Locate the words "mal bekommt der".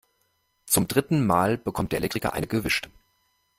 1.27-1.99